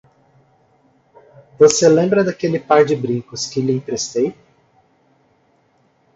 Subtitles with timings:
[1.59, 4.35] Você lembra daquele par de brincos que lhe emprestei?